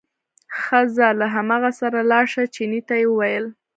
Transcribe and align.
ښه 0.59 0.79
ځه 0.95 1.07
له 1.19 1.27
هماغه 1.35 1.71
سره 1.79 1.99
لاړ 2.11 2.25
شه، 2.33 2.43
چیني 2.55 2.81
ته 2.87 2.93
یې 3.01 3.05
وویل. 3.09 3.45